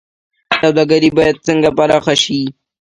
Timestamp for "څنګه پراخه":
1.47-2.15